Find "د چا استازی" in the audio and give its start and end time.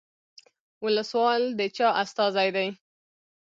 1.59-2.49